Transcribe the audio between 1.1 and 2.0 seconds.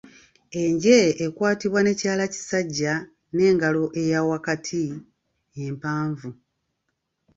ekwatibwa